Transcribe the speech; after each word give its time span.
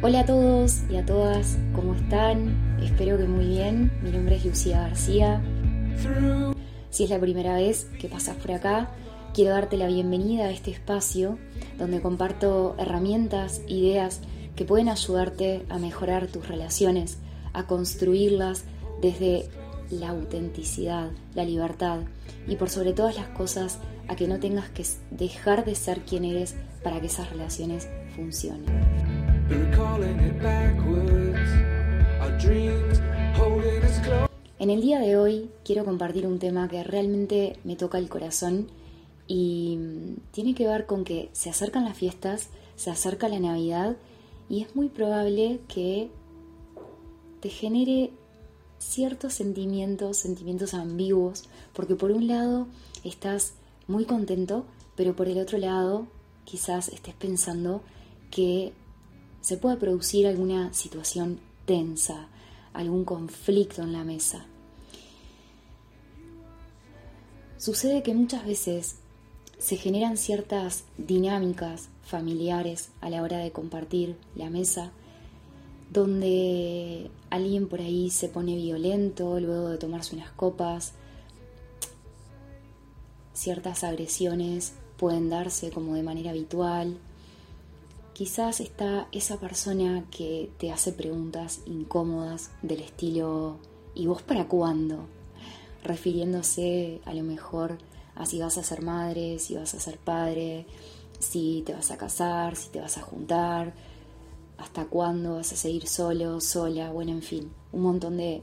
Hola 0.00 0.20
a 0.20 0.26
todos 0.26 0.84
y 0.88 0.94
a 0.94 1.04
todas, 1.04 1.58
¿cómo 1.74 1.92
están? 1.92 2.78
Espero 2.80 3.18
que 3.18 3.24
muy 3.24 3.46
bien. 3.46 3.90
Mi 4.00 4.12
nombre 4.12 4.36
es 4.36 4.44
Lucía 4.44 4.82
García. 4.82 5.42
Si 6.88 7.02
es 7.02 7.10
la 7.10 7.18
primera 7.18 7.56
vez 7.56 7.90
que 8.00 8.06
pasas 8.06 8.36
por 8.36 8.52
acá, 8.52 8.90
quiero 9.34 9.50
darte 9.50 9.76
la 9.76 9.88
bienvenida 9.88 10.44
a 10.44 10.50
este 10.52 10.70
espacio 10.70 11.36
donde 11.78 12.00
comparto 12.00 12.76
herramientas, 12.78 13.60
ideas 13.66 14.20
que 14.54 14.64
pueden 14.64 14.88
ayudarte 14.88 15.66
a 15.68 15.80
mejorar 15.80 16.28
tus 16.28 16.46
relaciones, 16.46 17.18
a 17.52 17.66
construirlas 17.66 18.62
desde 19.02 19.48
la 19.90 20.10
autenticidad, 20.10 21.10
la 21.34 21.44
libertad 21.44 22.02
y 22.46 22.54
por 22.54 22.70
sobre 22.70 22.92
todas 22.92 23.16
las 23.16 23.26
cosas 23.30 23.80
a 24.06 24.14
que 24.14 24.28
no 24.28 24.38
tengas 24.38 24.68
que 24.70 24.84
dejar 25.10 25.64
de 25.64 25.74
ser 25.74 26.02
quien 26.02 26.24
eres 26.24 26.54
para 26.84 27.00
que 27.00 27.08
esas 27.08 27.30
relaciones 27.30 27.88
funcionen. 28.14 28.97
En 34.58 34.70
el 34.70 34.80
día 34.82 34.98
de 34.98 35.16
hoy 35.16 35.50
quiero 35.64 35.84
compartir 35.84 36.26
un 36.26 36.38
tema 36.38 36.68
que 36.68 36.82
realmente 36.84 37.58
me 37.64 37.76
toca 37.76 37.98
el 37.98 38.08
corazón 38.08 38.68
y 39.26 39.78
mm, 39.78 40.16
tiene 40.32 40.54
que 40.54 40.66
ver 40.66 40.86
con 40.86 41.04
que 41.04 41.30
se 41.32 41.48
acercan 41.48 41.84
las 41.84 41.96
fiestas, 41.96 42.48
se 42.76 42.90
acerca 42.90 43.28
la 43.28 43.40
Navidad 43.40 43.96
y 44.48 44.62
es 44.62 44.76
muy 44.76 44.88
probable 44.88 45.60
que 45.68 46.10
te 47.40 47.48
genere 47.48 48.10
ciertos 48.78 49.34
sentimientos, 49.34 50.16
sentimientos 50.18 50.74
ambiguos, 50.74 51.44
porque 51.72 51.94
por 51.94 52.10
un 52.10 52.26
lado 52.26 52.66
estás 53.04 53.54
muy 53.86 54.04
contento, 54.04 54.64
pero 54.96 55.14
por 55.16 55.28
el 55.28 55.38
otro 55.38 55.58
lado 55.58 56.06
quizás 56.44 56.88
estés 56.88 57.14
pensando 57.14 57.82
que 58.30 58.72
se 59.40 59.56
puede 59.56 59.76
producir 59.76 60.26
alguna 60.26 60.72
situación 60.72 61.40
tensa, 61.64 62.28
algún 62.72 63.04
conflicto 63.04 63.82
en 63.82 63.92
la 63.92 64.04
mesa. 64.04 64.46
Sucede 67.58 68.02
que 68.02 68.14
muchas 68.14 68.46
veces 68.46 68.96
se 69.58 69.76
generan 69.76 70.16
ciertas 70.16 70.84
dinámicas 70.96 71.88
familiares 72.04 72.90
a 73.00 73.10
la 73.10 73.22
hora 73.22 73.38
de 73.38 73.50
compartir 73.50 74.16
la 74.36 74.48
mesa, 74.48 74.92
donde 75.92 77.10
alguien 77.30 77.68
por 77.68 77.80
ahí 77.80 78.10
se 78.10 78.28
pone 78.28 78.54
violento 78.54 79.40
luego 79.40 79.70
de 79.70 79.78
tomarse 79.78 80.14
unas 80.14 80.30
copas, 80.30 80.92
ciertas 83.34 83.84
agresiones 83.84 84.74
pueden 84.96 85.30
darse 85.30 85.70
como 85.70 85.94
de 85.94 86.02
manera 86.02 86.30
habitual, 86.30 86.96
quizás 88.18 88.58
está 88.58 89.06
esa 89.12 89.38
persona 89.38 90.02
que 90.10 90.50
te 90.58 90.72
hace 90.72 90.90
preguntas 90.90 91.60
incómodas 91.66 92.50
del 92.62 92.80
estilo 92.80 93.58
¿y 93.94 94.08
vos 94.08 94.22
para 94.22 94.48
cuándo? 94.48 95.06
refiriéndose 95.84 97.00
a 97.04 97.14
lo 97.14 97.22
mejor 97.22 97.78
a 98.16 98.26
si 98.26 98.40
vas 98.40 98.58
a 98.58 98.64
ser 98.64 98.82
madre, 98.82 99.38
si 99.38 99.54
vas 99.54 99.72
a 99.74 99.78
ser 99.78 99.98
padre, 99.98 100.66
si 101.20 101.62
te 101.64 101.72
vas 101.74 101.92
a 101.92 101.96
casar, 101.96 102.56
si 102.56 102.70
te 102.70 102.80
vas 102.80 102.98
a 102.98 103.02
juntar, 103.02 103.72
hasta 104.56 104.86
cuándo 104.86 105.36
vas 105.36 105.52
a 105.52 105.56
seguir 105.56 105.86
solo, 105.86 106.40
sola, 106.40 106.90
bueno, 106.90 107.12
en 107.12 107.22
fin, 107.22 107.52
un 107.70 107.82
montón 107.82 108.16
de 108.16 108.42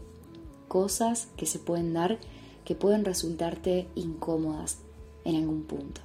cosas 0.70 1.28
que 1.36 1.46
se 1.46 1.60
pueden 1.60 1.94
dar 1.94 2.18
que 2.64 2.76
pueden 2.76 3.04
resultarte 3.04 3.90
incómodas 3.96 4.78
en 5.26 5.36
algún 5.36 5.64
punto. 5.64 6.00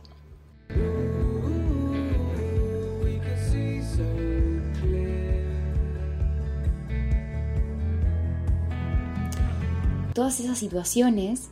Todas 10.21 10.39
esas 10.39 10.59
situaciones 10.59 11.49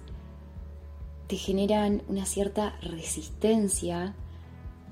te 1.27 1.37
generan 1.37 2.03
una 2.07 2.27
cierta 2.27 2.79
resistencia 2.83 4.15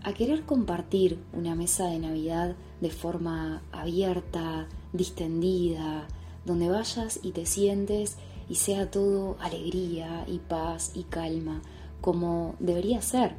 a 0.03 0.15
querer 0.15 0.47
compartir 0.47 1.23
una 1.35 1.55
mesa 1.55 1.85
de 1.89 1.99
Navidad 1.99 2.57
de 2.81 2.89
forma 2.89 3.63
abierta, 3.73 4.67
distendida, 4.95 6.09
donde 6.47 6.71
vayas 6.71 7.21
y 7.23 7.33
te 7.33 7.45
sientes 7.45 8.17
y 8.49 8.55
sea 8.55 8.91
todo 8.91 9.37
alegría 9.41 10.25
y 10.27 10.39
paz 10.39 10.93
y 10.95 11.03
calma, 11.03 11.61
como 12.01 12.55
debería 12.59 13.03
ser 13.03 13.35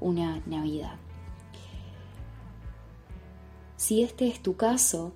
una 0.00 0.42
Navidad. 0.46 0.96
Si 3.76 4.02
este 4.02 4.26
es 4.26 4.42
tu 4.42 4.56
caso, 4.56 5.12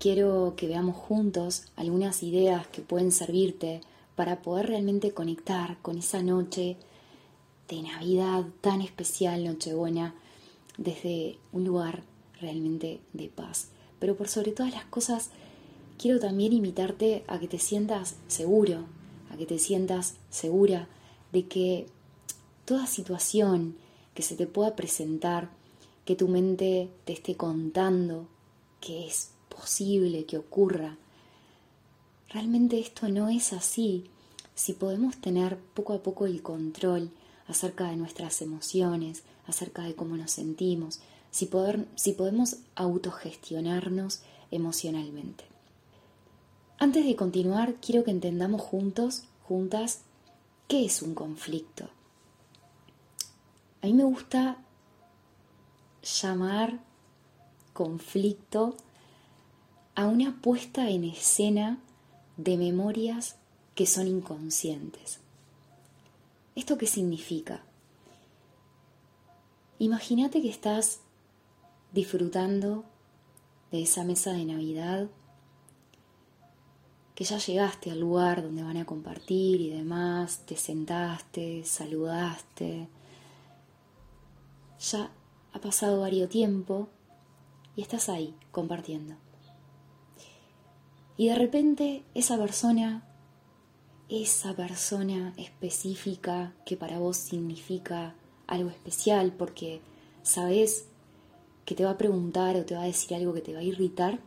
quiero 0.00 0.54
que 0.56 0.66
veamos 0.66 0.96
juntos 0.96 1.66
algunas 1.76 2.24
ideas 2.24 2.66
que 2.66 2.82
pueden 2.82 3.12
servirte 3.12 3.82
para 4.20 4.42
poder 4.42 4.66
realmente 4.66 5.12
conectar 5.12 5.78
con 5.80 5.96
esa 5.96 6.22
noche 6.22 6.76
de 7.70 7.80
Navidad 7.80 8.44
tan 8.60 8.82
especial, 8.82 9.42
Nochebuena, 9.42 10.14
desde 10.76 11.38
un 11.52 11.64
lugar 11.64 12.02
realmente 12.38 13.00
de 13.14 13.28
paz. 13.30 13.68
Pero 13.98 14.16
por 14.16 14.28
sobre 14.28 14.52
todas 14.52 14.74
las 14.74 14.84
cosas, 14.84 15.30
quiero 15.96 16.20
también 16.20 16.52
invitarte 16.52 17.24
a 17.28 17.38
que 17.38 17.48
te 17.48 17.58
sientas 17.58 18.16
seguro, 18.28 18.84
a 19.30 19.38
que 19.38 19.46
te 19.46 19.58
sientas 19.58 20.16
segura 20.28 20.86
de 21.32 21.46
que 21.46 21.86
toda 22.66 22.86
situación 22.86 23.74
que 24.12 24.20
se 24.20 24.36
te 24.36 24.46
pueda 24.46 24.76
presentar, 24.76 25.48
que 26.04 26.14
tu 26.14 26.28
mente 26.28 26.90
te 27.06 27.14
esté 27.14 27.36
contando 27.36 28.26
que 28.82 29.06
es 29.06 29.30
posible 29.48 30.26
que 30.26 30.36
ocurra, 30.36 30.98
realmente 32.30 32.78
esto 32.78 33.08
no 33.08 33.28
es 33.28 33.52
así. 33.52 34.09
Si 34.60 34.74
podemos 34.74 35.16
tener 35.16 35.56
poco 35.58 35.94
a 35.94 36.02
poco 36.02 36.26
el 36.26 36.42
control 36.42 37.10
acerca 37.48 37.88
de 37.88 37.96
nuestras 37.96 38.42
emociones, 38.42 39.22
acerca 39.46 39.84
de 39.84 39.94
cómo 39.94 40.18
nos 40.18 40.32
sentimos, 40.32 41.00
si, 41.30 41.46
poder, 41.46 41.88
si 41.94 42.12
podemos 42.12 42.56
autogestionarnos 42.74 44.20
emocionalmente. 44.50 45.44
Antes 46.78 47.06
de 47.06 47.16
continuar, 47.16 47.76
quiero 47.76 48.04
que 48.04 48.10
entendamos 48.10 48.60
juntos, 48.60 49.22
juntas, 49.48 50.00
qué 50.68 50.84
es 50.84 51.00
un 51.00 51.14
conflicto. 51.14 51.88
A 53.80 53.86
mí 53.86 53.94
me 53.94 54.04
gusta 54.04 54.58
llamar 56.02 56.80
conflicto 57.72 58.76
a 59.94 60.04
una 60.04 60.38
puesta 60.42 60.90
en 60.90 61.04
escena 61.04 61.78
de 62.36 62.58
memorias 62.58 63.39
que 63.80 63.86
son 63.86 64.06
inconscientes. 64.08 65.20
¿Esto 66.54 66.76
qué 66.76 66.86
significa? 66.86 67.62
Imagínate 69.78 70.42
que 70.42 70.50
estás 70.50 71.00
disfrutando 71.90 72.84
de 73.70 73.80
esa 73.80 74.04
mesa 74.04 74.34
de 74.34 74.44
Navidad, 74.44 75.08
que 77.14 77.24
ya 77.24 77.38
llegaste 77.38 77.90
al 77.90 78.00
lugar 78.00 78.42
donde 78.42 78.62
van 78.62 78.76
a 78.76 78.84
compartir 78.84 79.62
y 79.62 79.70
demás, 79.70 80.40
te 80.44 80.58
sentaste, 80.58 81.64
saludaste, 81.64 82.86
ya 84.78 85.10
ha 85.54 85.58
pasado 85.58 86.02
varios 86.02 86.28
tiempo 86.28 86.90
y 87.76 87.80
estás 87.80 88.10
ahí 88.10 88.34
compartiendo. 88.50 89.14
Y 91.16 91.28
de 91.28 91.34
repente 91.34 92.04
esa 92.12 92.36
persona, 92.36 93.06
esa 94.10 94.54
persona 94.54 95.32
específica 95.36 96.52
que 96.66 96.76
para 96.76 96.98
vos 96.98 97.16
significa 97.16 98.14
algo 98.48 98.68
especial 98.68 99.32
porque 99.32 99.80
sabes 100.22 100.86
que 101.64 101.76
te 101.76 101.84
va 101.84 101.92
a 101.92 101.98
preguntar 101.98 102.56
o 102.56 102.64
te 102.64 102.74
va 102.74 102.82
a 102.82 102.86
decir 102.86 103.14
algo 103.14 103.32
que 103.32 103.40
te 103.40 103.54
va 103.54 103.60
a 103.60 103.62
irritar, 103.62 104.18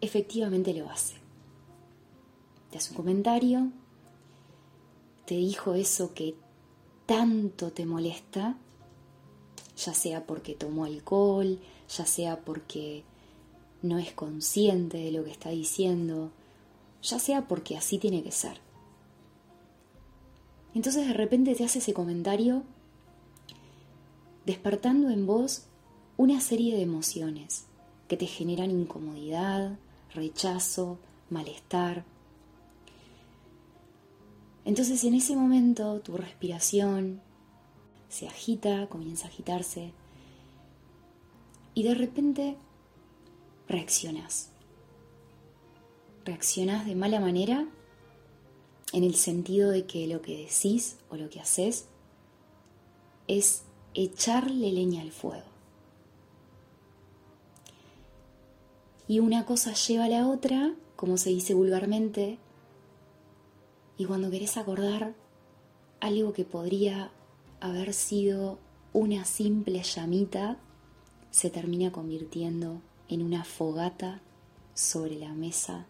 efectivamente 0.00 0.72
lo 0.72 0.88
hace. 0.88 1.16
Te 2.70 2.78
hace 2.78 2.90
un 2.90 2.96
comentario, 2.96 3.70
te 5.26 5.34
dijo 5.34 5.74
eso 5.74 6.14
que 6.14 6.34
tanto 7.04 7.70
te 7.70 7.84
molesta, 7.84 8.56
ya 9.76 9.92
sea 9.92 10.26
porque 10.26 10.54
tomó 10.54 10.86
alcohol, 10.86 11.58
ya 11.94 12.06
sea 12.06 12.40
porque 12.40 13.04
no 13.82 13.98
es 13.98 14.12
consciente 14.12 14.96
de 14.96 15.12
lo 15.12 15.24
que 15.24 15.30
está 15.30 15.50
diciendo, 15.50 16.32
ya 17.02 17.18
sea 17.18 17.48
porque 17.48 17.76
así 17.76 17.98
tiene 17.98 18.22
que 18.22 18.32
ser. 18.32 18.60
Entonces 20.74 21.06
de 21.06 21.14
repente 21.14 21.54
te 21.54 21.64
hace 21.64 21.78
ese 21.78 21.94
comentario 21.94 22.62
despertando 24.44 25.10
en 25.10 25.26
vos 25.26 25.64
una 26.16 26.40
serie 26.40 26.74
de 26.76 26.82
emociones 26.82 27.64
que 28.08 28.16
te 28.16 28.26
generan 28.26 28.70
incomodidad, 28.70 29.78
rechazo, 30.14 30.98
malestar. 31.30 32.04
Entonces 34.64 35.04
en 35.04 35.14
ese 35.14 35.36
momento 35.36 36.00
tu 36.00 36.16
respiración 36.16 37.20
se 38.08 38.26
agita, 38.26 38.86
comienza 38.88 39.26
a 39.26 39.30
agitarse 39.30 39.92
y 41.74 41.82
de 41.82 41.94
repente 41.94 42.56
reaccionás. 43.68 44.50
Reaccionás 46.24 46.86
de 46.86 46.94
mala 46.94 47.20
manera 47.20 47.66
en 48.92 49.04
el 49.04 49.14
sentido 49.14 49.70
de 49.70 49.86
que 49.86 50.06
lo 50.06 50.22
que 50.22 50.36
decís 50.36 50.96
o 51.10 51.16
lo 51.16 51.28
que 51.28 51.40
haces 51.40 51.86
es 53.26 53.62
echarle 53.94 54.72
leña 54.72 55.02
al 55.02 55.12
fuego. 55.12 55.46
Y 59.06 59.20
una 59.20 59.46
cosa 59.46 59.72
lleva 59.72 60.04
a 60.04 60.08
la 60.08 60.28
otra, 60.28 60.74
como 60.96 61.16
se 61.16 61.30
dice 61.30 61.54
vulgarmente, 61.54 62.38
y 63.96 64.04
cuando 64.04 64.30
querés 64.30 64.56
acordar 64.56 65.14
algo 66.00 66.32
que 66.32 66.44
podría 66.44 67.10
haber 67.60 67.92
sido 67.94 68.58
una 68.92 69.24
simple 69.24 69.82
llamita, 69.82 70.58
se 71.30 71.50
termina 71.50 71.90
convirtiendo 71.90 72.80
en 73.08 73.22
una 73.22 73.44
fogata 73.44 74.20
sobre 74.74 75.18
la 75.18 75.32
mesa 75.32 75.86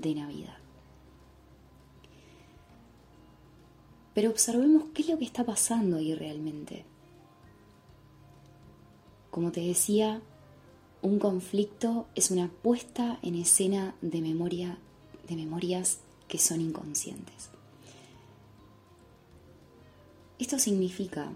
de 0.00 0.14
Navidad. 0.14 0.58
Pero 4.14 4.30
observemos 4.30 4.84
qué 4.94 5.02
es 5.02 5.08
lo 5.08 5.18
que 5.18 5.24
está 5.24 5.44
pasando 5.44 5.96
ahí 5.96 6.14
realmente. 6.14 6.84
Como 9.30 9.50
te 9.50 9.60
decía, 9.60 10.20
un 11.02 11.18
conflicto 11.18 12.06
es 12.14 12.30
una 12.30 12.48
puesta 12.48 13.18
en 13.22 13.34
escena 13.34 13.94
de 14.00 14.20
memoria 14.20 14.78
de 15.28 15.36
memorias 15.36 15.98
que 16.28 16.38
son 16.38 16.60
inconscientes. 16.60 17.50
Esto 20.38 20.58
significa 20.58 21.32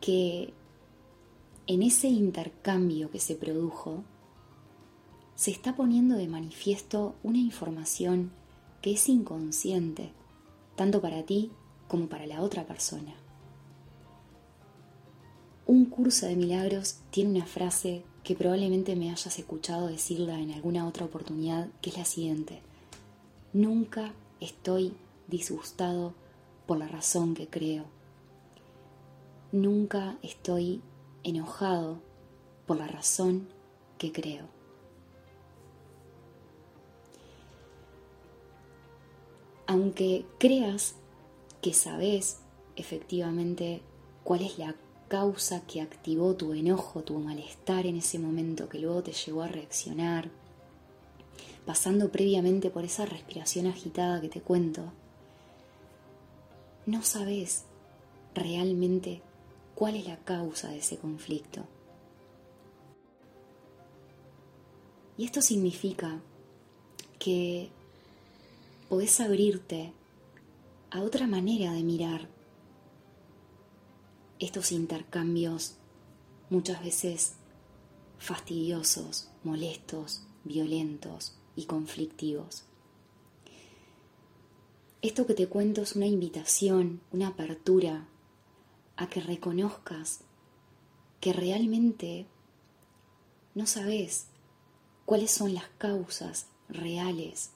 que 0.00 0.52
en 1.66 1.82
ese 1.82 2.08
intercambio 2.08 3.10
que 3.10 3.18
se 3.18 3.34
produjo, 3.34 4.04
se 5.40 5.50
está 5.50 5.74
poniendo 5.74 6.16
de 6.16 6.28
manifiesto 6.28 7.14
una 7.22 7.38
información 7.38 8.30
que 8.82 8.92
es 8.92 9.08
inconsciente, 9.08 10.12
tanto 10.76 11.00
para 11.00 11.22
ti 11.22 11.50
como 11.88 12.10
para 12.10 12.26
la 12.26 12.42
otra 12.42 12.66
persona. 12.66 13.14
Un 15.64 15.86
curso 15.86 16.26
de 16.26 16.36
milagros 16.36 16.98
tiene 17.10 17.30
una 17.30 17.46
frase 17.46 18.04
que 18.22 18.34
probablemente 18.34 18.94
me 18.96 19.08
hayas 19.08 19.38
escuchado 19.38 19.86
decirla 19.86 20.38
en 20.38 20.50
alguna 20.50 20.86
otra 20.86 21.06
oportunidad, 21.06 21.68
que 21.80 21.88
es 21.88 21.96
la 21.96 22.04
siguiente. 22.04 22.60
Nunca 23.54 24.12
estoy 24.40 24.92
disgustado 25.26 26.12
por 26.66 26.76
la 26.76 26.86
razón 26.86 27.32
que 27.32 27.48
creo. 27.48 27.86
Nunca 29.52 30.18
estoy 30.20 30.82
enojado 31.24 32.02
por 32.66 32.76
la 32.76 32.88
razón 32.88 33.48
que 33.96 34.12
creo. 34.12 34.59
Aunque 39.70 40.26
creas 40.38 40.96
que 41.62 41.74
sabes 41.74 42.40
efectivamente 42.74 43.82
cuál 44.24 44.42
es 44.42 44.58
la 44.58 44.74
causa 45.06 45.64
que 45.64 45.80
activó 45.80 46.34
tu 46.34 46.54
enojo, 46.54 47.04
tu 47.04 47.20
malestar 47.20 47.86
en 47.86 47.96
ese 47.96 48.18
momento 48.18 48.68
que 48.68 48.80
luego 48.80 49.04
te 49.04 49.12
llevó 49.12 49.42
a 49.42 49.46
reaccionar, 49.46 50.28
pasando 51.66 52.10
previamente 52.10 52.68
por 52.68 52.84
esa 52.84 53.06
respiración 53.06 53.68
agitada 53.68 54.20
que 54.20 54.28
te 54.28 54.40
cuento, 54.40 54.92
no 56.84 57.04
sabes 57.04 57.62
realmente 58.34 59.22
cuál 59.76 59.94
es 59.94 60.04
la 60.04 60.16
causa 60.16 60.70
de 60.70 60.78
ese 60.78 60.98
conflicto. 60.98 61.62
Y 65.16 65.26
esto 65.26 65.40
significa 65.40 66.20
que 67.20 67.70
podés 68.90 69.20
abrirte 69.20 69.92
a 70.90 71.02
otra 71.02 71.28
manera 71.28 71.72
de 71.72 71.84
mirar 71.84 72.28
estos 74.40 74.72
intercambios 74.72 75.76
muchas 76.50 76.82
veces 76.82 77.34
fastidiosos, 78.18 79.30
molestos, 79.44 80.26
violentos 80.42 81.36
y 81.54 81.66
conflictivos. 81.66 82.64
Esto 85.02 85.24
que 85.24 85.34
te 85.34 85.46
cuento 85.46 85.82
es 85.82 85.94
una 85.94 86.08
invitación, 86.08 87.00
una 87.12 87.28
apertura 87.28 88.08
a 88.96 89.08
que 89.08 89.20
reconozcas 89.20 90.22
que 91.20 91.32
realmente 91.32 92.26
no 93.54 93.68
sabes 93.68 94.26
cuáles 95.06 95.30
son 95.30 95.54
las 95.54 95.68
causas 95.78 96.48
reales 96.68 97.52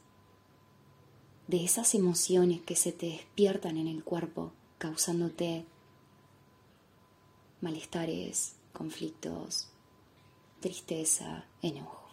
de 1.47 1.65
esas 1.65 1.95
emociones 1.95 2.61
que 2.63 2.77
se 2.77 2.93
te 2.93 3.07
despiertan 3.07 3.77
en 3.77 3.87
el 3.87 4.03
cuerpo 4.03 4.53
causándote 4.79 5.65
malestares, 7.61 8.57
conflictos, 8.73 9.69
tristeza, 10.61 11.47
enojo. 11.63 12.09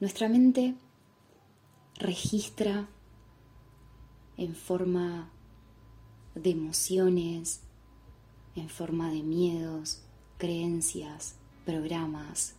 Nuestra 0.00 0.28
mente 0.28 0.74
registra 1.96 2.88
en 4.36 4.54
forma 4.54 5.30
de 6.34 6.50
emociones, 6.50 7.60
en 8.56 8.68
forma 8.68 9.10
de 9.10 9.22
miedos, 9.22 10.02
creencias, 10.38 11.36
programas, 11.64 12.54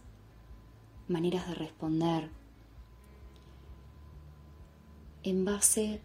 maneras 1.07 1.47
de 1.47 1.55
responder, 1.55 2.29
en 5.25 5.43
base 5.43 5.99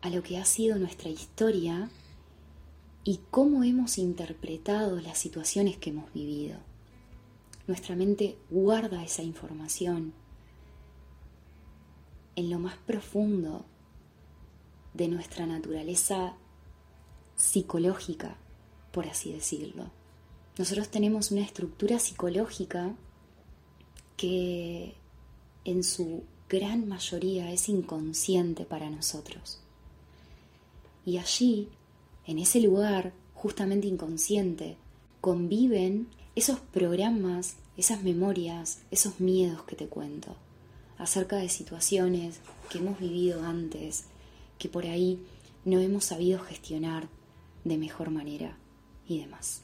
a 0.00 0.08
lo 0.08 0.22
que 0.22 0.38
ha 0.38 0.44
sido 0.46 0.76
nuestra 0.78 1.10
historia 1.10 1.90
y 3.04 3.20
cómo 3.30 3.62
hemos 3.64 3.98
interpretado 3.98 4.98
las 5.00 5.18
situaciones 5.18 5.76
que 5.76 5.90
hemos 5.90 6.10
vivido. 6.14 6.58
Nuestra 7.66 7.94
mente 7.94 8.38
guarda 8.50 9.04
esa 9.04 9.22
información 9.22 10.14
en 12.34 12.50
lo 12.50 12.58
más 12.58 12.76
profundo 12.78 13.66
de 14.94 15.08
nuestra 15.08 15.44
naturaleza 15.44 16.34
psicológica, 17.36 18.38
por 18.90 19.06
así 19.06 19.32
decirlo. 19.32 19.90
Nosotros 20.56 20.88
tenemos 20.88 21.30
una 21.30 21.42
estructura 21.42 21.98
psicológica 21.98 22.94
que 24.16 24.94
en 25.64 25.84
su 25.84 26.24
gran 26.48 26.88
mayoría 26.88 27.52
es 27.52 27.68
inconsciente 27.68 28.64
para 28.64 28.90
nosotros. 28.90 29.60
Y 31.06 31.18
allí 31.18 31.68
en 32.26 32.38
ese 32.38 32.60
lugar, 32.60 33.12
justamente 33.34 33.86
inconsciente, 33.86 34.76
conviven 35.20 36.08
esos 36.34 36.58
programas, 36.58 37.56
esas 37.76 38.02
memorias, 38.02 38.80
esos 38.90 39.20
miedos 39.20 39.62
que 39.64 39.76
te 39.76 39.88
cuento, 39.88 40.36
acerca 40.98 41.36
de 41.36 41.48
situaciones 41.48 42.40
que 42.70 42.78
hemos 42.78 42.98
vivido 42.98 43.44
antes, 43.44 44.04
que 44.58 44.68
por 44.68 44.86
ahí 44.86 45.18
no 45.64 45.80
hemos 45.80 46.06
sabido 46.06 46.38
gestionar 46.40 47.08
de 47.64 47.76
mejor 47.76 48.10
manera 48.10 48.56
y 49.06 49.18
demás. 49.20 49.63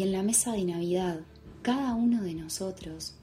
Y 0.00 0.02
en 0.02 0.12
la 0.12 0.22
mesa 0.22 0.52
de 0.52 0.64
Navidad 0.64 1.20
cada 1.60 1.94
uno 1.94 2.22
de 2.22 2.32
nosotros 2.32 3.16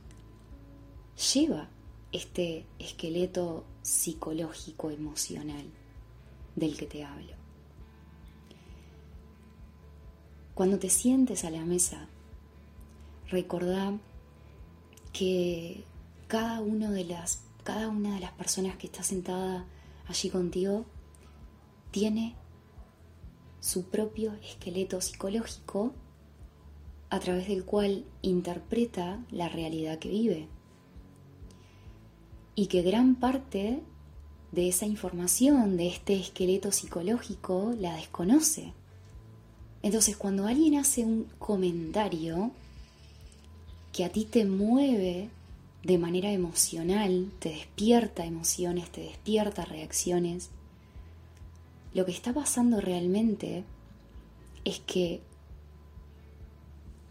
lleva 1.33 1.69
este 2.11 2.67
esqueleto 2.77 3.65
psicológico 3.81 4.91
emocional 4.91 5.65
del 6.55 6.77
que 6.77 6.85
te 6.85 7.03
hablo. 7.03 7.33
Cuando 10.53 10.77
te 10.77 10.91
sientes 10.91 11.45
a 11.45 11.49
la 11.49 11.65
mesa, 11.65 12.09
recordá 13.31 13.97
que 15.13 15.83
cada, 16.27 16.59
uno 16.59 16.91
de 16.91 17.05
las, 17.05 17.41
cada 17.63 17.89
una 17.89 18.13
de 18.13 18.19
las 18.19 18.33
personas 18.33 18.77
que 18.77 18.85
está 18.85 19.01
sentada 19.01 19.65
allí 20.07 20.29
contigo 20.29 20.85
tiene 21.89 22.35
su 23.61 23.85
propio 23.85 24.33
esqueleto 24.43 25.01
psicológico 25.01 25.95
a 27.09 27.19
través 27.19 27.47
del 27.47 27.63
cual 27.63 28.05
interpreta 28.21 29.23
la 29.31 29.49
realidad 29.49 29.99
que 29.99 30.09
vive. 30.09 30.47
Y 32.55 32.67
que 32.67 32.81
gran 32.81 33.15
parte 33.15 33.81
de 34.51 34.67
esa 34.67 34.85
información, 34.85 35.77
de 35.77 35.87
este 35.87 36.15
esqueleto 36.15 36.71
psicológico, 36.71 37.73
la 37.79 37.95
desconoce. 37.95 38.73
Entonces 39.83 40.17
cuando 40.17 40.47
alguien 40.47 40.75
hace 40.75 41.05
un 41.05 41.27
comentario 41.37 42.51
que 43.93 44.03
a 44.03 44.09
ti 44.09 44.25
te 44.25 44.45
mueve 44.45 45.29
de 45.83 45.97
manera 45.97 46.31
emocional, 46.31 47.31
te 47.39 47.49
despierta 47.49 48.25
emociones, 48.25 48.91
te 48.91 49.01
despierta 49.01 49.63
reacciones, 49.63 50.49
lo 51.93 52.05
que 52.05 52.11
está 52.11 52.33
pasando 52.33 52.81
realmente 52.81 53.63
es 54.65 54.79
que 54.79 55.21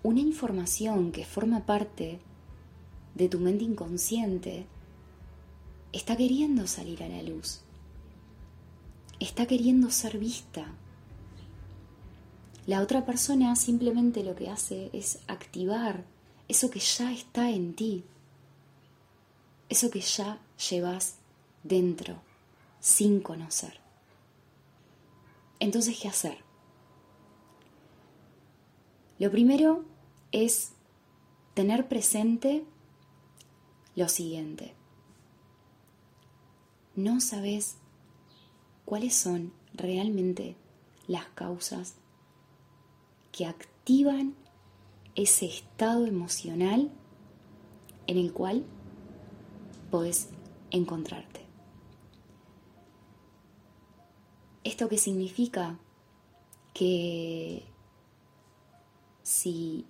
una 0.07 0.21
información 0.21 1.11
que 1.11 1.25
forma 1.25 1.67
parte 1.67 2.21
de 3.17 3.29
tu 3.29 3.41
mente 3.41 3.65
inconsciente 3.65 4.65
está 5.93 6.17
queriendo 6.17 6.69
salir 6.69 7.03
a 7.03 7.09
la 7.09 7.25
luz, 7.25 7.63
está 9.19 9.47
queriendo 9.47 9.91
ser 9.91 10.17
vista. 10.19 10.77
La 12.67 12.83
otra 12.83 13.05
persona 13.05 13.57
simplemente 13.57 14.23
lo 14.23 14.37
que 14.37 14.49
hace 14.49 14.91
es 14.93 15.19
activar 15.27 16.05
eso 16.47 16.71
que 16.71 16.79
ya 16.79 17.13
está 17.13 17.51
en 17.51 17.75
ti, 17.75 18.05
eso 19.69 19.91
que 19.91 20.03
ya 20.03 20.39
llevas 20.71 21.17
dentro, 21.65 22.23
sin 22.79 23.19
conocer. 23.19 23.81
Entonces, 25.59 25.99
¿qué 26.01 26.07
hacer? 26.07 26.47
Lo 29.19 29.31
primero 29.33 29.96
es 30.33 30.73
tener 31.55 31.89
presente 31.89 32.65
lo 33.95 34.09
siguiente. 34.09 34.75
No 36.95 37.21
sabes 37.21 37.77
cuáles 38.85 39.15
son 39.15 39.53
realmente 39.75 40.57
las 41.07 41.27
causas 41.27 41.95
que 43.33 43.47
activan 43.47 44.35
ese 45.15 45.47
estado 45.47 46.07
emocional 46.07 46.91
en 48.07 48.19
el 48.19 48.33
cual 48.33 48.65
puedes 49.91 50.29
encontrarte. 50.71 51.41
¿Esto 54.65 54.89
qué 54.89 54.99
significa? 54.99 55.79
Que 56.75 57.63
si 59.23 59.87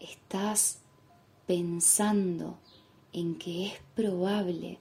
estás 0.00 0.78
pensando 1.46 2.58
en 3.12 3.36
que 3.36 3.66
es 3.66 3.74
probable 3.94 4.78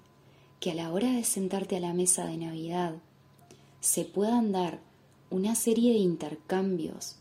que 0.60 0.72
a 0.72 0.76
la 0.76 0.92
hora 0.92 1.12
de 1.12 1.24
sentarte 1.24 1.78
a 1.78 1.80
la 1.80 1.94
mesa 1.94 2.26
de 2.26 2.38
Navidad 2.38 2.96
se 3.80 4.04
puedan 4.04 4.52
dar 4.52 4.80
una 5.30 5.56
serie 5.56 5.94
de 5.94 6.00
intercambios 6.00 7.18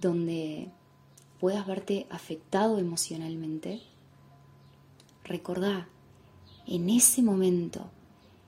donde 0.00 0.70
puedas 1.40 1.66
verte 1.66 2.06
afectado 2.10 2.78
emocionalmente, 2.78 3.80
recordá, 5.24 5.88
en 6.66 6.90
ese 6.90 7.22
momento, 7.22 7.90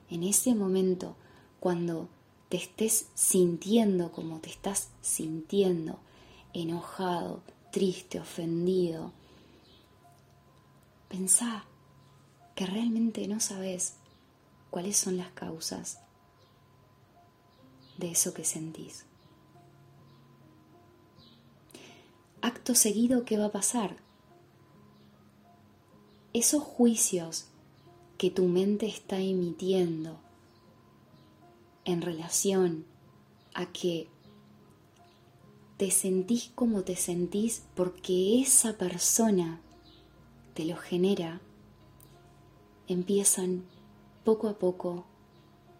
en 0.09 0.23
ese 0.23 0.55
momento 0.55 1.15
cuando 1.59 2.09
te 2.49 2.57
estés 2.57 3.09
sintiendo 3.15 4.11
como 4.11 4.39
te 4.39 4.49
estás 4.49 4.89
sintiendo, 5.01 5.99
enojado, 6.53 7.41
triste, 7.71 8.19
ofendido, 8.19 9.11
pensá 11.09 11.65
que 12.55 12.65
realmente 12.65 13.27
no 13.27 13.39
sabes 13.39 13.95
cuáles 14.69 14.97
son 14.97 15.17
las 15.17 15.31
causas 15.31 15.99
de 17.97 18.11
eso 18.11 18.33
que 18.33 18.43
sentís. 18.43 19.05
Acto 22.41 22.75
seguido, 22.75 23.23
¿qué 23.23 23.37
va 23.37 23.45
a 23.45 23.51
pasar? 23.51 23.97
Esos 26.33 26.63
juicios 26.63 27.45
que 28.17 28.31
tu 28.31 28.45
mente 28.45 28.87
está 28.87 29.19
emitiendo 29.19 30.19
en 31.85 32.01
relación 32.01 32.85
a 33.53 33.65
que 33.67 34.07
te 35.81 35.89
sentís 35.89 36.51
como 36.53 36.83
te 36.83 36.95
sentís 36.95 37.63
porque 37.73 38.39
esa 38.39 38.73
persona 38.73 39.59
te 40.53 40.63
lo 40.63 40.77
genera, 40.77 41.41
empiezan 42.87 43.63
poco 44.23 44.47
a 44.47 44.59
poco 44.59 45.05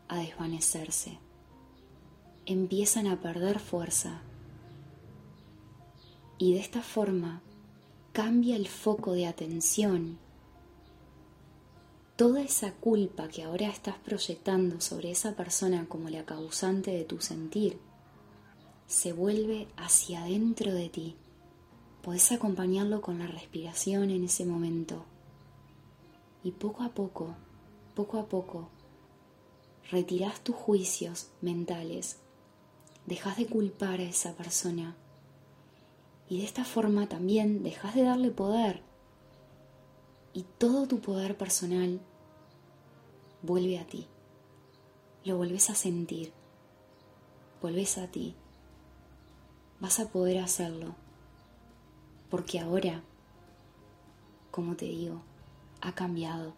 a 0.07 0.17
desvanecerse, 0.17 1.19
empiezan 2.47 3.05
a 3.05 3.21
perder 3.21 3.59
fuerza. 3.59 4.23
Y 6.39 6.55
de 6.55 6.61
esta 6.61 6.81
forma 6.81 7.43
cambia 8.11 8.55
el 8.55 8.67
foco 8.67 9.11
de 9.11 9.27
atención. 9.27 10.17
Toda 12.15 12.41
esa 12.41 12.73
culpa 12.73 13.27
que 13.27 13.43
ahora 13.43 13.67
estás 13.67 13.97
proyectando 13.99 14.81
sobre 14.81 15.11
esa 15.11 15.35
persona 15.35 15.85
como 15.87 16.09
la 16.09 16.25
causante 16.25 16.89
de 16.89 17.03
tu 17.03 17.21
sentir 17.21 17.90
se 18.91 19.13
vuelve 19.13 19.69
hacia 19.77 20.23
adentro 20.23 20.73
de 20.73 20.89
ti. 20.89 21.15
Podés 22.01 22.33
acompañarlo 22.33 22.99
con 22.99 23.19
la 23.19 23.27
respiración 23.27 24.09
en 24.09 24.25
ese 24.25 24.45
momento. 24.45 25.05
Y 26.43 26.51
poco 26.51 26.83
a 26.83 26.89
poco, 26.89 27.33
poco 27.95 28.19
a 28.19 28.25
poco, 28.25 28.67
retirás 29.89 30.41
tus 30.41 30.57
juicios 30.57 31.29
mentales. 31.39 32.17
Dejas 33.05 33.37
de 33.37 33.45
culpar 33.45 34.01
a 34.01 34.03
esa 34.03 34.33
persona. 34.35 34.97
Y 36.27 36.39
de 36.39 36.43
esta 36.43 36.65
forma 36.65 37.07
también 37.07 37.63
dejas 37.63 37.95
de 37.95 38.03
darle 38.03 38.29
poder. 38.29 38.81
Y 40.33 40.43
todo 40.57 40.85
tu 40.85 40.99
poder 40.99 41.37
personal 41.37 42.01
vuelve 43.41 43.79
a 43.79 43.87
ti. 43.87 44.07
Lo 45.23 45.37
vuelves 45.37 45.69
a 45.69 45.75
sentir. 45.75 46.33
Vuelves 47.61 47.97
a 47.97 48.07
ti. 48.07 48.35
Vas 49.81 49.99
a 49.99 50.09
poder 50.09 50.37
hacerlo. 50.37 50.95
Porque 52.29 52.59
ahora, 52.59 53.01
como 54.51 54.75
te 54.75 54.85
digo, 54.85 55.21
ha 55.81 55.93
cambiado 55.93 56.53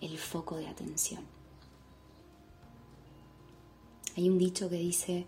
el 0.00 0.18
foco 0.18 0.56
de 0.56 0.66
atención. 0.66 1.22
Hay 4.16 4.28
un 4.28 4.38
dicho 4.38 4.70
que 4.70 4.76
dice 4.76 5.26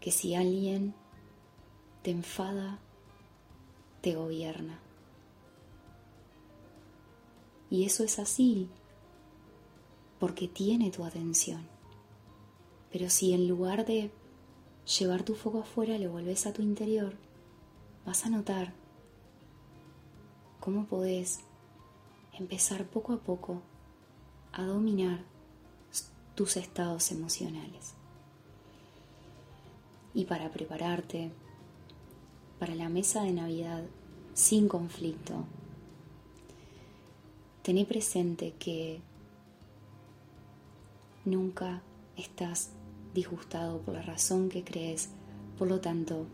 que 0.00 0.10
si 0.10 0.34
alguien 0.34 0.94
te 2.02 2.10
enfada, 2.10 2.78
te 4.00 4.14
gobierna. 4.14 4.80
Y 7.70 7.84
eso 7.84 8.04
es 8.04 8.18
así, 8.18 8.68
porque 10.18 10.48
tiene 10.48 10.90
tu 10.90 11.04
atención. 11.04 11.66
Pero 12.90 13.10
si 13.10 13.34
en 13.34 13.46
lugar 13.48 13.84
de 13.84 14.10
llevar 14.88 15.22
tu 15.22 15.34
foco 15.34 15.60
afuera 15.60 15.98
lo 15.98 16.10
vuelves 16.10 16.46
a 16.46 16.52
tu 16.52 16.62
interior, 16.62 17.12
vas 18.06 18.24
a 18.24 18.30
notar 18.30 18.72
cómo 20.60 20.86
podés 20.86 21.40
empezar 22.32 22.86
poco 22.86 23.12
a 23.12 23.18
poco 23.18 23.60
a 24.52 24.64
dominar 24.64 25.24
tus 26.34 26.56
estados 26.56 27.10
emocionales. 27.12 27.94
Y 30.14 30.24
para 30.24 30.50
prepararte 30.50 31.30
para 32.58 32.74
la 32.74 32.88
mesa 32.88 33.22
de 33.22 33.32
Navidad 33.32 33.84
sin 34.32 34.68
conflicto, 34.68 35.44
tené 37.62 37.84
presente 37.84 38.54
que 38.58 39.00
nunca 41.24 41.82
estás 42.16 42.70
disgustado 43.18 43.80
por 43.80 43.94
la 43.94 44.02
razón 44.02 44.48
que 44.48 44.62
crees, 44.62 45.10
por 45.58 45.66
lo 45.68 45.80
tanto, 45.80 46.26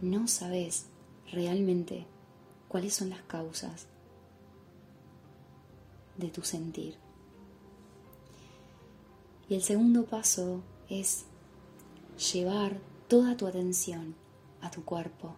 no 0.00 0.26
sabes 0.26 0.86
realmente 1.30 2.06
cuáles 2.68 2.94
son 2.94 3.10
las 3.10 3.20
causas 3.22 3.86
de 6.16 6.28
tu 6.28 6.42
sentir. 6.42 6.96
Y 9.50 9.54
el 9.54 9.62
segundo 9.62 10.06
paso 10.06 10.62
es 10.88 11.26
llevar 12.32 12.78
toda 13.08 13.36
tu 13.36 13.46
atención 13.46 14.14
a 14.62 14.70
tu 14.70 14.82
cuerpo. 14.82 15.36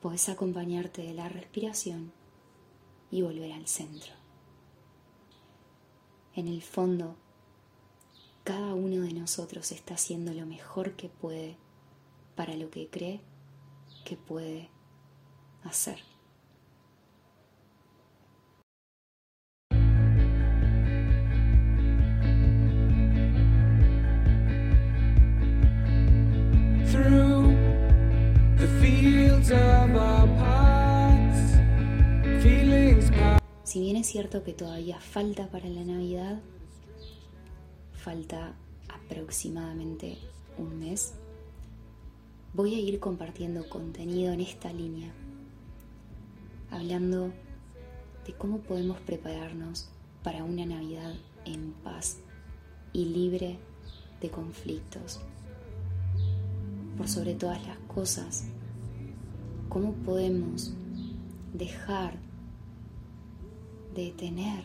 Puedes 0.00 0.30
acompañarte 0.30 1.02
de 1.02 1.12
la 1.12 1.28
respiración 1.28 2.10
y 3.10 3.20
volver 3.20 3.52
al 3.52 3.66
centro. 3.66 4.15
En 6.36 6.48
el 6.48 6.60
fondo, 6.60 7.16
cada 8.44 8.74
uno 8.74 9.00
de 9.00 9.14
nosotros 9.14 9.72
está 9.72 9.94
haciendo 9.94 10.34
lo 10.34 10.44
mejor 10.44 10.92
que 10.92 11.08
puede 11.08 11.56
para 12.34 12.54
lo 12.56 12.70
que 12.70 12.88
cree 12.88 13.22
que 14.04 14.18
puede 14.18 14.68
hacer. 15.64 15.98
Si 33.76 33.82
bien 33.82 33.96
es 33.96 34.06
cierto 34.06 34.42
que 34.42 34.54
todavía 34.54 34.98
falta 35.00 35.50
para 35.50 35.68
la 35.68 35.84
Navidad, 35.84 36.40
falta 37.92 38.54
aproximadamente 38.88 40.16
un 40.56 40.78
mes, 40.78 41.12
voy 42.54 42.74
a 42.74 42.80
ir 42.80 42.98
compartiendo 43.00 43.68
contenido 43.68 44.32
en 44.32 44.40
esta 44.40 44.72
línea, 44.72 45.12
hablando 46.70 47.34
de 48.26 48.32
cómo 48.32 48.60
podemos 48.60 48.98
prepararnos 49.00 49.90
para 50.22 50.42
una 50.42 50.64
Navidad 50.64 51.12
en 51.44 51.72
paz 51.84 52.16
y 52.94 53.04
libre 53.04 53.58
de 54.22 54.30
conflictos. 54.30 55.20
Por 56.96 57.10
sobre 57.10 57.34
todas 57.34 57.62
las 57.66 57.76
cosas, 57.80 58.46
cómo 59.68 59.92
podemos 59.92 60.72
dejar 61.52 62.25
de 63.96 64.12
tener 64.12 64.64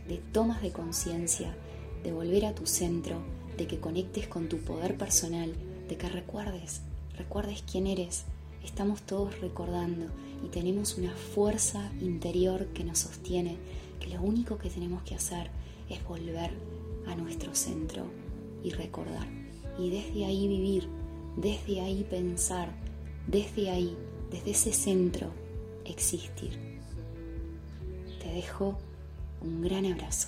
de 0.08 0.18
tomas 0.18 0.62
de 0.62 0.72
conciencia, 0.72 1.56
de 2.04 2.12
volver 2.12 2.46
a 2.46 2.56
tu 2.56 2.66
centro, 2.66 3.18
de 3.58 3.68
que 3.68 3.80
conectes 3.80 4.28
con 4.28 4.50
tu 4.50 4.58
poder 4.58 4.98
personal, 4.98 5.54
de 5.88 5.98
que 5.98 6.10
recuerdes, 6.10 6.82
recuerdes 7.18 7.64
quién 7.70 7.88
eres. 7.88 8.26
Estamos 8.64 9.02
todos 9.02 9.40
recordando 9.42 10.08
y 10.44 10.50
tenemos 10.50 10.98
una 10.98 11.12
fuerza 11.12 11.92
interior 12.00 12.68
que 12.68 12.84
nos 12.84 13.00
sostiene, 13.00 13.58
que 14.00 14.10
lo 14.10 14.22
único 14.22 14.58
que 14.58 14.70
tenemos 14.70 15.04
que 15.04 15.16
hacer 15.16 15.50
es 15.90 16.04
volver 16.06 16.52
a 17.08 17.16
nuestro 17.16 17.54
centro 17.56 18.06
y 18.64 18.72
recordar. 18.72 19.28
Y 19.80 19.90
desde 19.90 20.26
ahí 20.26 20.48
vivir, 20.48 20.88
desde 21.38 21.82
ahí 21.82 22.06
pensar, 22.10 22.70
desde 23.28 23.70
ahí, 23.70 23.98
desde 24.30 24.52
ese 24.52 24.74
centro, 24.74 25.32
existir. 25.86 26.58
Te 28.22 28.32
dejo 28.34 28.78
un 29.42 29.62
gran 29.62 29.86
abrazo. 29.86 30.28